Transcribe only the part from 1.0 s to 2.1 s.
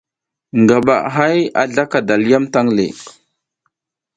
hay a zlaka